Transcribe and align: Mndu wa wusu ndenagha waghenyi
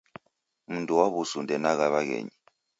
Mndu 0.73 0.93
wa 0.99 1.05
wusu 1.13 1.37
ndenagha 1.43 1.85
waghenyi 1.93 2.35